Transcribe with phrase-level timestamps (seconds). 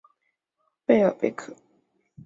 [0.83, 1.55] 贝尔佩克。